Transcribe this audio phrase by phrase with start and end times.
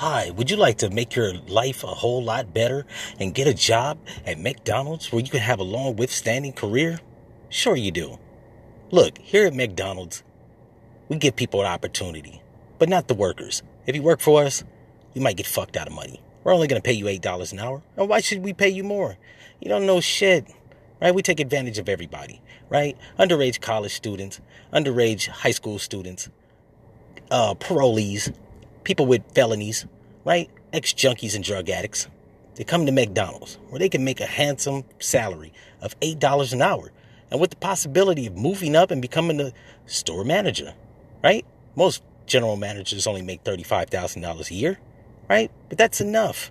[0.00, 2.86] Hi, would you like to make your life a whole lot better
[3.18, 7.00] and get a job at McDonald's where you can have a long withstanding career?
[7.50, 8.18] Sure, you do.
[8.90, 10.22] Look, here at McDonald's,
[11.10, 12.40] we give people an opportunity,
[12.78, 13.62] but not the workers.
[13.84, 14.64] If you work for us,
[15.12, 16.22] you might get fucked out of money.
[16.44, 17.82] We're only going to pay you $8 an hour.
[17.98, 19.18] And why should we pay you more?
[19.60, 20.46] You don't know shit,
[21.02, 21.14] right?
[21.14, 22.40] We take advantage of everybody,
[22.70, 22.96] right?
[23.18, 24.40] Underage college students,
[24.72, 26.30] underage high school students,
[27.30, 28.34] uh, parolees,
[28.84, 29.86] people with felonies,
[30.24, 30.50] right?
[30.72, 32.08] Ex junkies and drug addicts.
[32.54, 36.92] They come to McDonald's where they can make a handsome salary of $8 an hour
[37.30, 39.52] and with the possibility of moving up and becoming a
[39.86, 40.74] store manager,
[41.22, 41.44] right?
[41.76, 44.78] Most general managers only make $35,000 a year,
[45.28, 45.50] right?
[45.68, 46.50] But that's enough.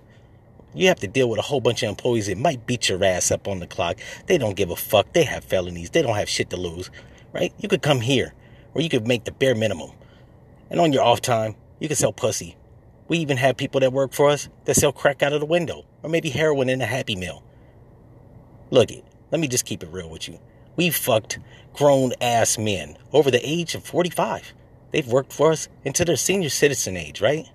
[0.74, 3.30] You have to deal with a whole bunch of employees that might beat your ass
[3.30, 3.98] up on the clock.
[4.26, 5.12] They don't give a fuck.
[5.12, 5.90] They have felonies.
[5.90, 6.90] They don't have shit to lose,
[7.32, 7.52] right?
[7.58, 8.34] You could come here
[8.72, 9.90] where you could make the bare minimum.
[10.70, 12.56] And on your off time, you can sell pussy.
[13.08, 15.84] We even have people that work for us that sell crack out of the window
[16.02, 17.42] or maybe heroin in a Happy Meal.
[18.70, 20.38] Look it, let me just keep it real with you.
[20.76, 21.40] We fucked
[21.72, 24.52] grown ass men over the age of 45.
[24.92, 27.46] They've worked for us into their senior citizen age, right?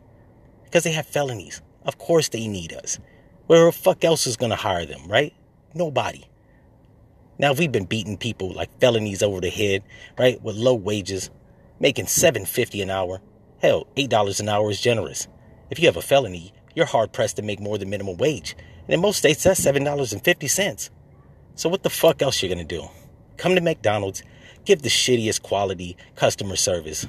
[0.63, 1.61] Because they have felonies.
[1.85, 2.99] Of course they need us.
[3.47, 5.33] Where the fuck else is gonna hire them, right?
[5.73, 6.25] Nobody.
[7.37, 9.83] Now we've been beating people like felonies over the head,
[10.17, 11.29] right, with low wages,
[11.79, 13.21] making 750 an hour.
[13.61, 15.27] Hell, $8 an hour is generous.
[15.69, 18.55] If you have a felony, you're hard pressed to make more than minimum wage.
[18.85, 20.89] And in most states, that's $7.50.
[21.55, 22.87] So what the fuck else you gonna do?
[23.37, 24.23] Come to McDonald's,
[24.65, 27.07] give the shittiest quality customer service.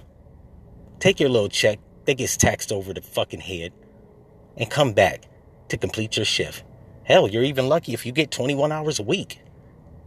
[1.01, 3.73] Take your little check that gets taxed over the fucking head
[4.57, 5.25] and come back
[5.69, 6.65] to complete your shift.
[7.05, 9.41] Hell, you're even lucky if you get 21 hours a week.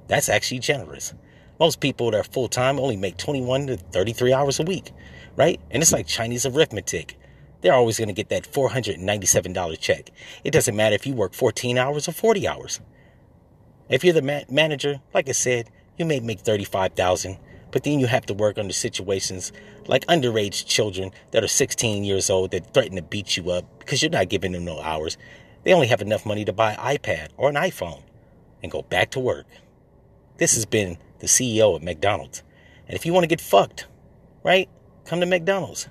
[0.08, 1.14] That's actually generous.
[1.60, 4.92] Most people that are full time only make 21 to 33 hours a week,
[5.36, 5.60] right?
[5.70, 7.20] And it's like Chinese arithmetic.
[7.62, 10.12] They're always going to get that $497 check.
[10.46, 12.80] It doesn't matter if you work 14 hours or 40 hours.
[13.90, 17.38] If you're the ma- manager, like I said, you may make 35,000,
[17.72, 19.52] but then you have to work under situations
[19.88, 24.02] like underage children that are 16 years old that threaten to beat you up because
[24.02, 25.18] you're not giving them no hours.
[25.64, 28.04] They only have enough money to buy an iPad or an iPhone
[28.64, 29.46] and go back to work.
[30.40, 32.44] This has been the CEO of McDonald's.
[32.88, 33.88] And if you want to get fucked,
[34.42, 34.70] right,
[35.04, 35.90] come to McDonald's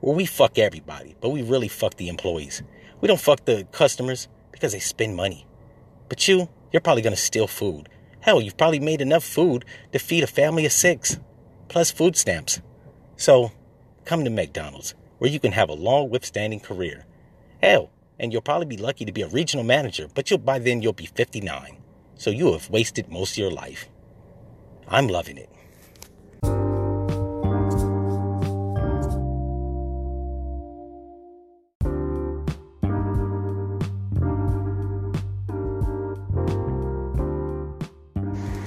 [0.00, 2.62] where we fuck everybody, but we really fuck the employees.
[3.02, 5.46] We don't fuck the customers because they spend money.
[6.08, 7.90] But you, you're probably going to steal food.
[8.20, 11.18] Hell, you've probably made enough food to feed a family of six,
[11.68, 12.62] plus food stamps.
[13.16, 13.52] So,
[14.06, 17.04] come to McDonald's where you can have a long withstanding career.
[17.62, 20.80] Hell, and you'll probably be lucky to be a regional manager, but you'll by then
[20.80, 21.81] you'll be 59.
[22.16, 23.88] So you have wasted most of your life.
[24.88, 25.48] I'm loving it.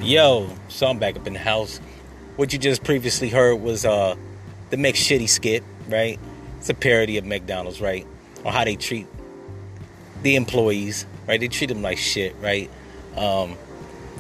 [0.02, 1.80] Yo, so I'm back up in the house.
[2.36, 4.16] What you just previously heard was uh
[4.70, 6.20] the McShitty skit, right?
[6.60, 8.06] It's a parody of McDonald's, right?
[8.44, 9.08] On how they treat
[10.22, 11.40] the employees, right?
[11.40, 12.70] They treat them like shit, right?
[13.18, 13.56] Um,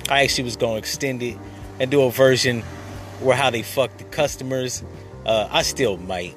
[0.09, 1.37] I actually was going to extend it
[1.79, 2.61] and do a version
[3.19, 4.83] where how they fuck the customers.
[5.25, 6.35] Uh, I still might,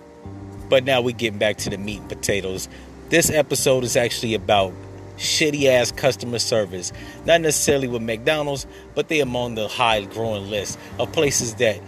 [0.69, 2.69] but now we getting back to the meat and potatoes.
[3.11, 4.73] This episode is actually about
[5.19, 6.93] shitty ass customer service.
[7.27, 11.81] Not necessarily with McDonald's, but they among the high growing list of places that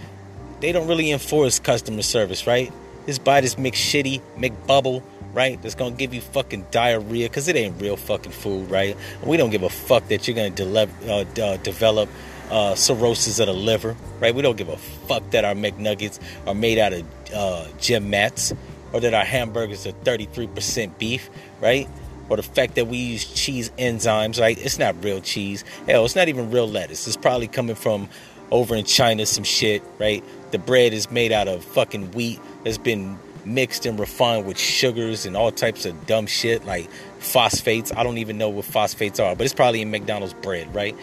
[0.61, 2.73] they don't really enforce customer service, right?
[3.07, 5.61] Just buy this McShitty, McBubble, right?
[5.63, 8.97] That's gonna give you fucking diarrhea because it ain't real fucking food, right?
[9.25, 12.09] We don't give a fuck that you're gonna uh, uh, develop
[12.51, 14.35] uh, cirrhosis of the liver, right?
[14.35, 18.53] We don't give a fuck that our McNuggets are made out of uh, gym mats
[18.93, 21.31] or that our hamburgers are 33% beef,
[21.61, 21.89] right?
[22.29, 24.59] Or the fact that we use cheese enzymes, right?
[24.59, 25.65] It's not real cheese.
[25.87, 27.07] Hell, it's not even real lettuce.
[27.07, 28.09] It's probably coming from
[28.51, 30.25] over in China, some shit, right?
[30.51, 35.27] The bread is made out of fucking wheat that's been mixed and refined with sugars
[35.27, 37.93] and all types of dumb shit like phosphates.
[37.97, 40.97] I don't even know what phosphates are, but it's probably in McDonald's bread, right?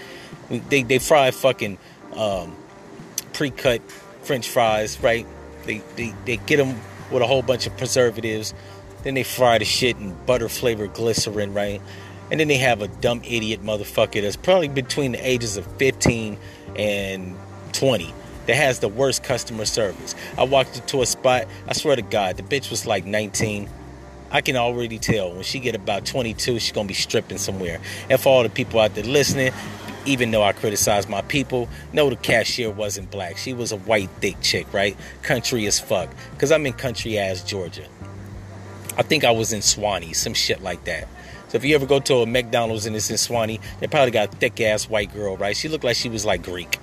[0.49, 1.77] They they fry fucking
[2.15, 2.55] um,
[3.33, 3.81] pre-cut
[4.23, 5.25] French fries, right?
[5.65, 6.79] They, they they get them
[7.11, 8.53] with a whole bunch of preservatives.
[9.03, 11.81] Then they fry the shit in butter flavored glycerin, right?
[12.29, 16.37] And then they have a dumb idiot motherfucker that's probably between the ages of 15
[16.75, 17.35] and
[17.71, 18.13] 20
[18.47, 20.15] that has the worst customer service.
[20.37, 23.69] I walked into a spot, I swear to God, the bitch was like 19.
[24.29, 27.79] I can already tell when she get about 22, she's gonna be stripping somewhere.
[28.09, 29.53] And for all the people out there listening,
[30.05, 33.37] even though I criticize my people, no, the cashier wasn't black.
[33.37, 34.97] She was a white, thick chick, right?
[35.21, 36.09] Country as fuck.
[36.31, 37.85] Because I'm in country ass Georgia.
[38.97, 41.07] I think I was in Suwanee, some shit like that.
[41.49, 44.33] So if you ever go to a McDonald's and it's in Suwanee, they probably got
[44.33, 45.55] a thick ass white girl, right?
[45.55, 46.79] She looked like she was like Greek.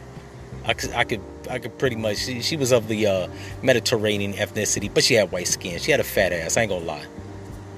[0.64, 1.20] I could, I could,
[1.50, 2.18] I could pretty much.
[2.18, 3.28] She, she was of the uh,
[3.62, 5.78] Mediterranean ethnicity, but she had white skin.
[5.78, 6.56] She had a fat ass.
[6.56, 7.04] I ain't gonna lie.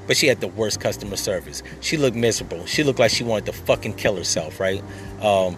[0.06, 1.64] But she had the worst customer service.
[1.80, 2.64] She looked miserable.
[2.66, 4.82] She looked like she wanted to fucking kill herself, right?
[5.20, 5.56] Um,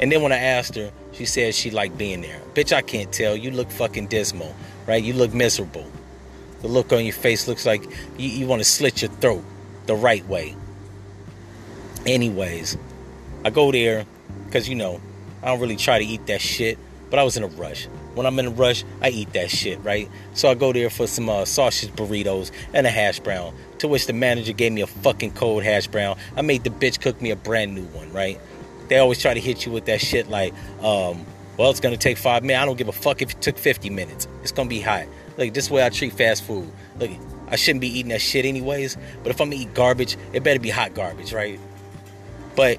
[0.00, 2.40] and then when I asked her, she said she liked being there.
[2.54, 3.36] Bitch, I can't tell.
[3.36, 4.52] You look fucking dismal,
[4.86, 5.02] right?
[5.02, 5.86] You look miserable.
[6.62, 7.84] The look on your face looks like
[8.18, 9.44] you, you want to slit your throat
[9.86, 10.56] the right way.
[12.04, 12.76] Anyways,
[13.44, 14.06] I go there
[14.46, 15.00] because, you know,
[15.42, 16.78] I don't really try to eat that shit,
[17.10, 17.86] but I was in a rush.
[18.14, 20.08] When I'm in a rush, I eat that shit, right?
[20.34, 24.06] So I go there for some uh, sausage burritos and a hash brown, to which
[24.06, 26.16] the manager gave me a fucking cold hash brown.
[26.36, 28.38] I made the bitch cook me a brand new one, right?
[28.88, 30.52] They always try to hit you with that shit like,
[30.82, 31.24] um,
[31.56, 32.62] well, it's gonna take five minutes.
[32.62, 34.28] I don't give a fuck if it took 50 minutes.
[34.42, 35.06] It's gonna be hot.
[35.36, 36.70] Like, this way I treat fast food.
[36.98, 37.10] Look,
[37.48, 40.60] I shouldn't be eating that shit anyways, but if I'm gonna eat garbage, it better
[40.60, 41.58] be hot garbage, right?
[42.56, 42.78] But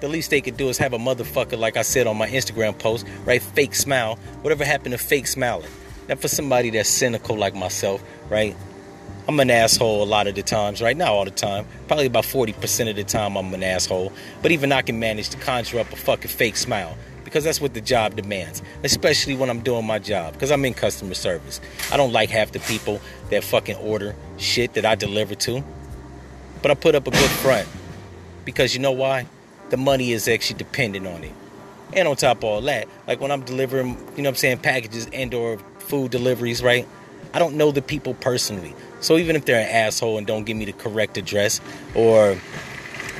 [0.00, 2.78] the least they could do is have a motherfucker, like I said on my Instagram
[2.78, 3.42] post, right?
[3.42, 4.16] Fake smile.
[4.42, 5.70] Whatever happened to fake smiling?
[6.08, 8.54] Now, for somebody that's cynical like myself, right?
[9.26, 10.94] I'm an asshole a lot of the times, right?
[10.94, 11.66] Not all the time.
[11.86, 14.12] Probably about 40% of the time I'm an asshole.
[14.42, 16.94] But even I can manage to conjure up a fucking fake smile
[17.24, 20.74] because that's what the job demands, especially when I'm doing my job because I'm in
[20.74, 21.60] customer service.
[21.90, 23.00] I don't like half the people
[23.30, 25.64] that fucking order shit that I deliver to.
[26.60, 27.66] But I put up a good front
[28.44, 29.26] because you know why?
[29.70, 31.32] The money is actually dependent on it.
[31.92, 35.08] And on top of all that, like when I'm delivering, you know I'm saying, packages
[35.12, 36.86] and or food deliveries, right?
[37.32, 38.74] I don't know the people personally.
[39.00, 41.60] So even if they're an asshole and don't give me the correct address
[41.94, 42.38] or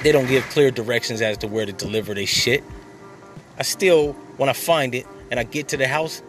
[0.03, 2.63] they don't give clear directions as to where to deliver their shit,
[3.59, 6.23] I still, when I find it and I get to the house,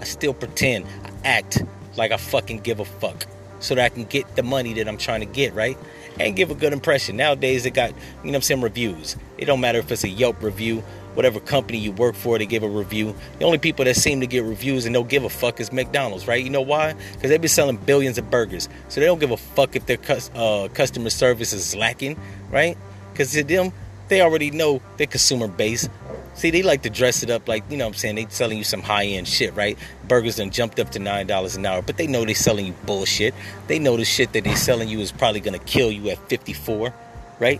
[0.00, 1.62] I still pretend, I act
[1.96, 3.26] like I fucking give a fuck
[3.60, 5.78] so that I can get the money that I'm trying to get, right?
[6.18, 7.16] and give a good impression.
[7.16, 7.92] Nowadays, they got,
[8.24, 9.16] you know I'm saying, reviews.
[9.38, 10.82] It don't matter if it's a Yelp review,
[11.14, 13.14] whatever company you work for, they give a review.
[13.38, 16.26] The only people that seem to get reviews and don't give a fuck is McDonald's,
[16.26, 16.42] right?
[16.42, 16.94] You know why?
[17.14, 18.68] Because they be selling billions of burgers.
[18.88, 19.98] So they don't give a fuck if their
[20.34, 22.18] uh, customer service is lacking,
[22.50, 22.76] right?
[23.12, 23.72] Because to them,
[24.08, 25.88] they already know their consumer base.
[26.36, 28.58] See, they like to dress it up like, you know what I'm saying, they selling
[28.58, 29.78] you some high-end shit, right?
[30.06, 33.34] Burgers done jumped up to $9 an hour, but they know they're selling you bullshit.
[33.68, 36.92] They know the shit that they selling you is probably to kill you at 54,
[37.40, 37.58] right?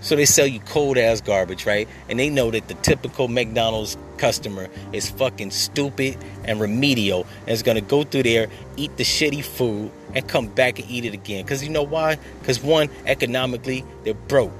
[0.00, 1.88] So they sell you cold ass garbage, right?
[2.08, 7.62] And they know that the typical McDonald's customer is fucking stupid and remedial and is
[7.62, 11.46] gonna go through there, eat the shitty food, and come back and eat it again.
[11.46, 12.18] Cause you know why?
[12.42, 14.52] Cause one, economically, they're broke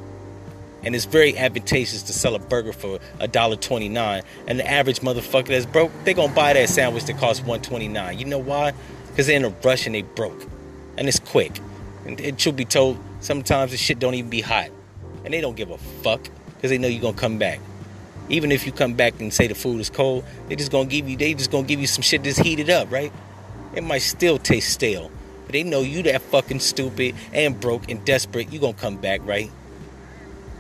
[0.84, 4.22] and it's very advantageous to sell a burger for a dollar twenty nine.
[4.46, 7.88] And the average motherfucker that's broke, they gonna buy that sandwich that costs one twenty
[7.88, 8.18] nine.
[8.18, 8.72] You know why?
[9.08, 10.46] Because they're in a rush and they broke,
[10.96, 11.58] and it's quick.
[12.06, 14.70] And it should be told, sometimes the shit don't even be hot,
[15.24, 16.22] and they don't give a fuck
[16.56, 17.60] because they know you're gonna come back.
[18.28, 21.08] Even if you come back and say the food is cold, they just gonna give
[21.08, 23.12] you they just gonna give you some shit that's heated up, right?
[23.74, 25.10] It might still taste stale,
[25.44, 28.52] but they know you that fucking stupid and broke and desperate.
[28.52, 29.50] You gonna come back, right?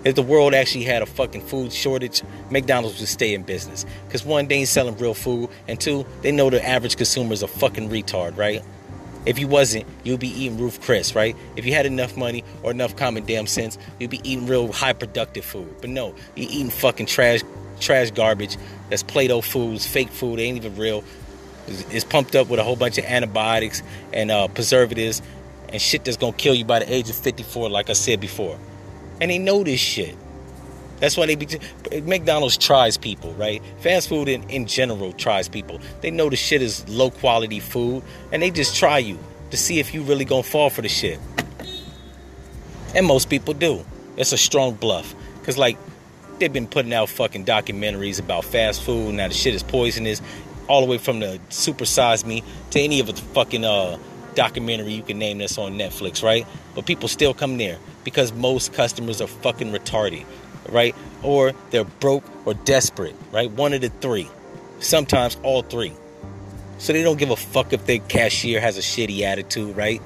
[0.04, 3.86] If the world actually had a fucking food shortage, McDonald's would stay in business.
[4.06, 7.42] Because one, they ain't selling real food, and two, they know the average consumer is
[7.42, 8.62] a fucking retard, right?
[9.26, 11.36] If you wasn't, you'd be eating Ruth Chris, right?
[11.54, 14.92] If you had enough money or enough common damn sense, you'd be eating real high
[14.92, 15.72] productive food.
[15.80, 17.42] But no, you're eating fucking trash,
[17.78, 18.56] trash garbage.
[18.90, 21.04] That's Play-Doh foods, fake food, ain't even real.
[21.68, 25.22] It's pumped up with a whole bunch of antibiotics and uh, preservatives
[25.68, 28.58] and shit that's gonna kill you by the age of 54, like I said before
[29.20, 30.16] and they know this shit.
[31.02, 31.58] That's why they be.
[32.02, 33.60] McDonald's tries people, right?
[33.80, 35.80] Fast food in, in general tries people.
[36.00, 39.18] They know the shit is low quality food, and they just try you
[39.50, 41.18] to see if you really gonna fall for the shit.
[42.94, 43.84] And most people do.
[44.16, 45.76] It's a strong bluff, cause like
[46.38, 49.14] they've been putting out fucking documentaries about fast food.
[49.14, 50.22] Now the shit is poisonous,
[50.68, 53.98] all the way from the Super Size Me to any of the fucking uh
[54.34, 56.46] documentary you can name that's on Netflix, right?
[56.74, 60.24] But people still come there because most customers are fucking retarded,
[60.68, 60.94] right?
[61.22, 63.50] Or they're broke or desperate, right?
[63.50, 64.28] One of the three.
[64.80, 65.92] Sometimes all three.
[66.78, 70.02] So they don't give a fuck if their cashier has a shitty attitude, right?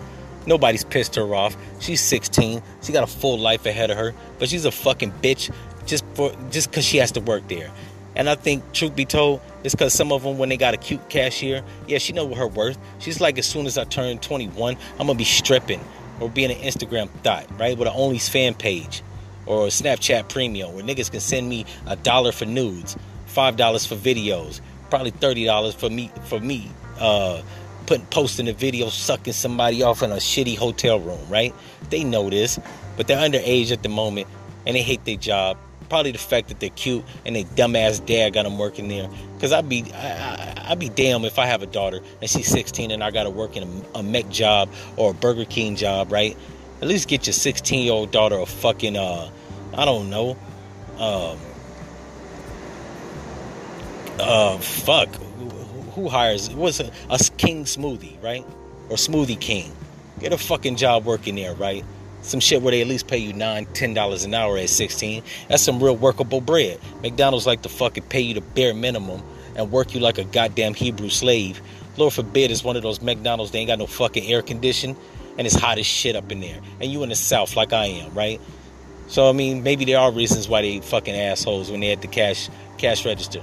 [0.46, 1.56] Nobody's pissed her off.
[1.80, 2.62] She's 16.
[2.82, 5.52] She got a full life ahead of her, but she's a fucking bitch
[5.86, 7.70] just for just cuz she has to work there.
[8.16, 10.78] And I think, truth be told, it's because some of them, when they got a
[10.78, 12.78] cute cashier, yeah, she know her worth.
[12.98, 15.80] She's like, as soon as I turn 21, I'm gonna be stripping
[16.18, 19.02] or being an Instagram thought, right, with an Only fan page
[19.44, 22.96] or a Snapchat Premium, where niggas can send me a dollar for nudes,
[23.26, 27.42] five dollars for videos, probably thirty dollars for me for me uh,
[27.86, 31.54] putting posting a video sucking somebody off in a shitty hotel room, right?
[31.90, 32.58] They know this,
[32.96, 34.28] but they're underage at the moment
[34.66, 35.58] and they hate their job.
[35.88, 39.08] Probably the fact that they're cute and they dumbass dad got them working there.
[39.40, 42.90] Cause I'd be I, would be damn if I have a daughter and she's 16
[42.90, 43.62] and I got to work in
[43.94, 46.36] a, a Mech job or a Burger King job, right?
[46.80, 49.30] At least get your 16 year old daughter a fucking uh
[49.74, 50.36] I don't know
[50.98, 51.38] um
[54.18, 55.08] uh fuck
[55.94, 58.44] who hires what's a, a king smoothie right
[58.88, 59.72] or smoothie king
[60.20, 61.84] get a fucking job working there right
[62.22, 65.22] some shit where they at least pay you nine, ten dollars an hour at 16.
[65.48, 66.80] That's some real workable bread.
[67.02, 69.22] McDonald's like to fucking pay you the bare minimum
[69.54, 71.60] and work you like a goddamn Hebrew slave.
[71.96, 74.96] Lord forbid it's one of those McDonald's they ain't got no fucking air condition
[75.38, 76.60] and it's hot as shit up in there.
[76.80, 78.40] And you in the south like I am, right?
[79.08, 82.08] So I mean maybe there are reasons why they fucking assholes when they at the
[82.08, 83.42] cash cash register.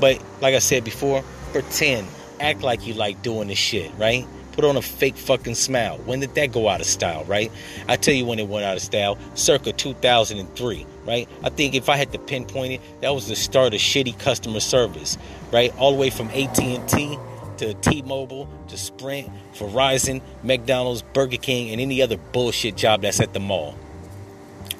[0.00, 2.08] But like I said before, pretend.
[2.38, 4.26] Act like you like doing this shit, right?
[4.56, 5.98] Put on a fake fucking smile.
[5.98, 7.52] When did that go out of style, right?
[7.88, 11.28] I tell you when it went out of style, circa 2003, right?
[11.44, 14.60] I think if I had to pinpoint it, that was the start of shitty customer
[14.60, 15.18] service,
[15.52, 15.76] right?
[15.78, 17.18] All the way from AT&T
[17.58, 23.32] to T-Mobile to Sprint, Verizon, McDonald's, Burger King, and any other bullshit job that's at
[23.32, 23.74] the mall.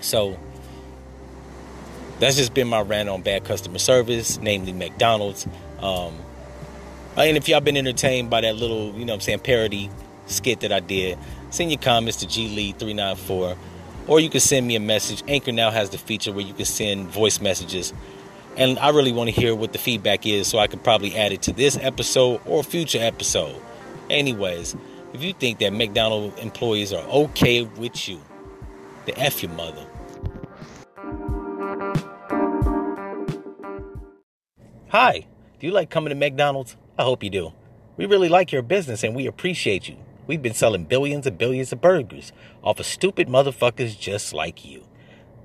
[0.00, 0.38] So
[2.18, 5.46] that's just been my rant on bad customer service, namely McDonald's.
[5.80, 6.16] Um,
[7.22, 9.90] and if y'all been entertained by that little, you know I'm saying, parody
[10.26, 11.18] skit that I did,
[11.50, 13.56] send your comments to glee394
[14.06, 15.22] or you can send me a message.
[15.26, 17.92] Anchor now has the feature where you can send voice messages.
[18.56, 21.32] And I really want to hear what the feedback is so I could probably add
[21.32, 23.60] it to this episode or future episode.
[24.08, 24.76] Anyways,
[25.12, 28.20] if you think that McDonald's employees are okay with you,
[29.04, 29.86] the F your mother.
[34.88, 35.26] Hi,
[35.58, 36.76] do you like coming to McDonald's?
[36.98, 37.52] I hope you do.
[37.98, 39.96] We really like your business and we appreciate you.
[40.26, 44.84] We've been selling billions and billions of burgers off of stupid motherfuckers just like you.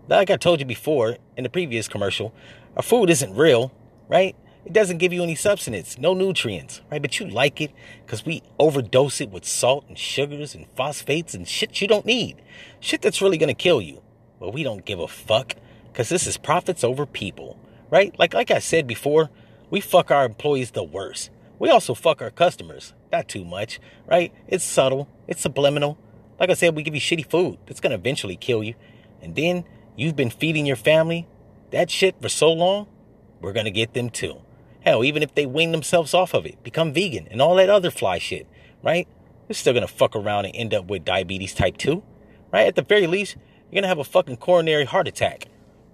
[0.08, 2.34] Like I told you before in the previous commercial,
[2.78, 3.74] our food isn't real,
[4.08, 4.34] right?
[4.66, 7.02] It doesn't give you any substance, no nutrients, right?
[7.02, 7.72] But you like it
[8.06, 12.42] because we overdose it with salt and sugars and phosphates and shit you don't need.
[12.80, 14.02] Shit that's really gonna kill you.
[14.40, 15.56] But we don't give a fuck
[15.92, 18.18] because this is profits over people, right?
[18.18, 19.30] Like like I said before,
[19.70, 21.30] we fuck our employees the worst.
[21.62, 22.96] We also fuck our customers.
[23.12, 24.34] Not too much, right?
[24.48, 25.96] It's subtle, it's subliminal.
[26.40, 28.74] Like I said, we give you shitty food that's gonna eventually kill you.
[29.22, 29.66] And then
[29.96, 31.28] you've been feeding your family
[31.70, 32.88] that shit for so long,
[33.42, 34.42] we're gonna get them too.
[34.80, 37.92] Hell, even if they wean themselves off of it, become vegan and all that other
[37.92, 38.48] fly shit,
[38.82, 39.08] right?
[39.48, 42.02] They're still gonna fuck around and end up with diabetes type 2,
[42.52, 42.66] right?
[42.66, 43.36] At the very least,
[43.70, 45.46] you're gonna have a fucking coronary heart attack,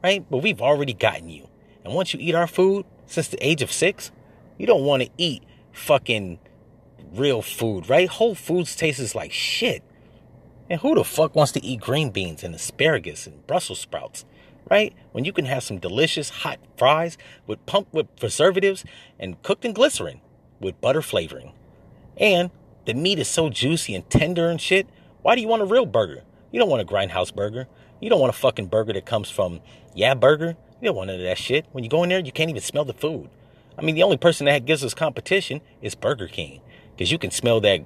[0.02, 0.26] right?
[0.32, 1.50] But we've already gotten you.
[1.84, 4.14] And once you eat our food since the age of six,
[4.58, 5.44] you don't wanna eat
[5.78, 6.40] fucking
[7.14, 8.10] real food, right?
[8.10, 9.84] Whole Foods tastes like shit.
[10.70, 14.26] And who the fuck wants to eat green beans and asparagus and Brussels sprouts,
[14.70, 14.94] right?
[15.14, 18.84] When you can have some delicious hot fries with pumped with preservatives
[19.18, 20.20] and cooked in glycerin
[20.60, 21.54] with butter flavoring.
[22.18, 22.52] And
[22.86, 24.88] the meat is so juicy and tender and shit.
[25.22, 26.24] Why do you want a real burger?
[26.52, 27.68] You don't want a grindhouse burger.
[28.02, 29.62] You don't want a fucking burger that comes from
[29.96, 30.58] Yeah Burger.
[30.82, 31.66] You don't want none of that shit.
[31.72, 33.30] When you go in there, you can't even smell the food.
[33.78, 37.32] I mean, the only person that gives us competition is Burger King because you can
[37.32, 37.82] smell that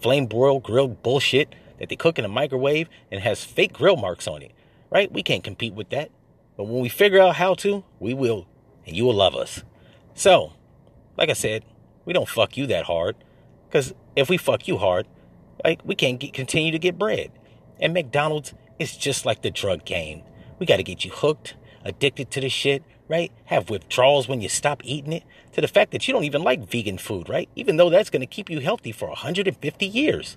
[0.00, 4.26] flame broiled grilled bullshit that they cook in a microwave and has fake grill marks
[4.26, 4.52] on it,
[4.90, 5.12] right?
[5.12, 6.10] We can't compete with that.
[6.56, 8.46] But when we figure out how to, we will,
[8.86, 9.62] and you will love us.
[10.14, 10.52] So,
[11.16, 11.64] like I said,
[12.04, 13.16] we don't fuck you that hard
[13.68, 15.06] because if we fuck you hard,
[15.64, 17.32] like we can't get, continue to get bread.
[17.80, 20.22] And McDonald's is just like the drug game.
[20.58, 23.32] We got to get you hooked, addicted to the shit, right?
[23.46, 26.68] Have withdrawals when you stop eating it, to the fact that you don't even like
[26.68, 27.48] vegan food, right?
[27.54, 30.36] Even though that's going to keep you healthy for 150 years.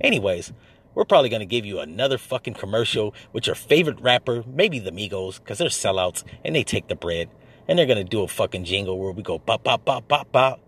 [0.00, 0.52] Anyways,
[0.94, 4.92] we're probably going to give you another fucking commercial with your favorite rapper, maybe the
[4.92, 7.28] Migos, because they're sellouts and they take the bread.
[7.66, 10.30] And they're going to do a fucking jingle where we go bop, bop, bop, bop,
[10.30, 10.60] bop.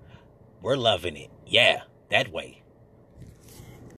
[0.62, 1.30] We're loving it.
[1.46, 2.62] Yeah, that way.